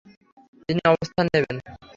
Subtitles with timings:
[0.65, 1.57] তিনি অবস্থান নেবেন।